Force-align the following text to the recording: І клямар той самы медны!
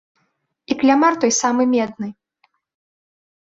І 0.73 0.77
клямар 0.83 1.13
той 1.25 1.33
самы 1.41 1.63
медны! 1.77 2.09